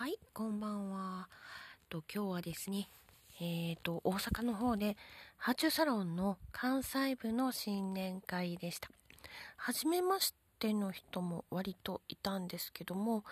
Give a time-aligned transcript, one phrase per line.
[0.00, 1.28] はい、こんばんは。
[1.90, 2.88] と今日はですね、
[3.38, 4.96] えっ、ー、と、大阪の方で、
[5.36, 8.88] ハチュサロンの関西部の新年会でした。
[9.58, 13.24] はじめましての人も割といたんですけども、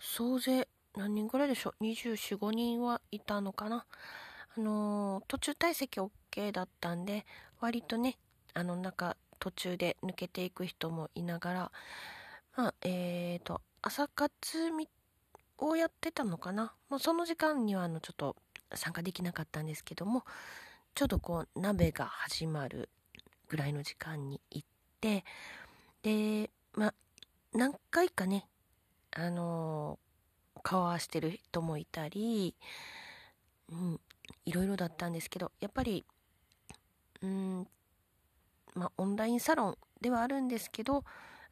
[0.00, 0.66] 総勢
[0.96, 3.84] 何人ぐらいでしょう ?24、5人はいたのかな
[4.56, 7.26] あのー、途中退席 OK だったんで、
[7.60, 8.16] 割とね、
[8.54, 11.72] あの、中、途中で抜けていく人もいながら、
[12.56, 14.88] まあ、えっ、ー、と、朝活み
[15.58, 16.74] をやってたのかな？
[16.88, 18.36] もうその時間にはあのちょっと
[18.74, 20.24] 参加できなかったんですけども、
[20.94, 22.88] ちょうどこう鍋が始まる
[23.48, 24.68] ぐらいの時間に行っ
[25.00, 25.24] て、
[26.02, 26.94] で、まあ、
[27.52, 28.46] 何回かね、
[29.12, 32.54] あのー、顔合わしてる人もいたり、
[33.70, 34.00] うん、
[34.44, 36.04] いろいろだったんですけど、やっぱり、
[37.22, 37.66] うん、
[38.74, 41.02] まあ、オンラインサロンではあるんですけど、あ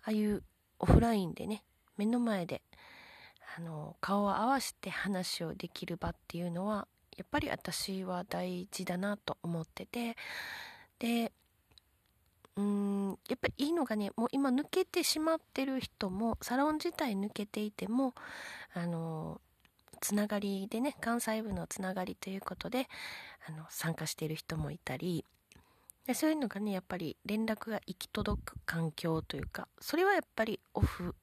[0.07, 0.43] あいう
[0.79, 1.63] オフラインでね、
[1.97, 2.63] 目の前で、
[3.57, 10.17] あの、顔を合わせて話をできる場っていうのは、やっぱり私は大事だなと思ってて、
[10.99, 11.33] で、
[12.57, 18.15] うん、やっぱりいいのがね、もう今抜けてしまってる人も、サロン自体抜けていても、
[18.75, 19.41] あの、
[20.01, 22.89] つながりでね、関西部のつながりということで、
[23.47, 25.25] あの、参加している人もいたり、
[26.07, 31.15] でそういうのがね、やっぱり連絡が行き届く環境というか、それはやっぱりオフ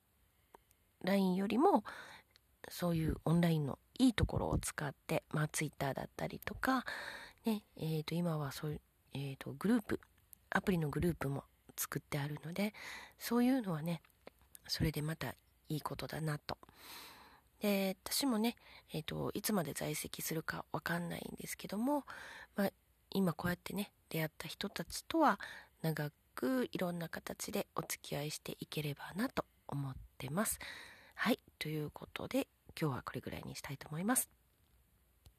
[1.04, 1.84] ラインよりも、
[2.70, 6.86] そういうオンラインのいいところを使って、まあ、ツイッターだったりとか、
[7.46, 8.82] ね、えっ、ー、と、今はそういう、
[9.14, 10.00] えっ、ー、と、グループ、
[10.50, 11.44] アプリのグループも
[11.76, 12.74] 作ってあるので、
[13.18, 14.02] そういうのはね、
[14.68, 15.36] それでまた
[15.68, 16.58] いいことだなと。
[17.62, 18.56] で、私もね、
[18.94, 22.06] えっ、ー、と、いつまで在籍するかわかんないんですけども、
[22.56, 22.70] まあ、
[23.12, 25.40] 今こうやってね、出会った人たちとは
[25.82, 30.60] 長くいろんな形でお付き合いしていければなと思ってます。
[31.16, 31.40] はい。
[31.58, 32.48] ということで、
[32.80, 34.30] 今日はこれぐらいにしたいと思います。